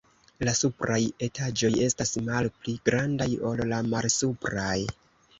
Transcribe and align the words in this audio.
La 0.47 0.51
supraj 0.59 1.01
etaĝoj 1.25 1.69
estas 1.87 2.13
malpli 2.29 2.73
grandaj 2.89 3.27
ol 3.51 3.61
la 3.73 3.83
malsupraj. 3.91 4.79